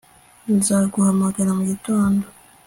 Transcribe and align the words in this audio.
Nzaguhamagara 0.57 1.49
mugitondo 1.57 2.25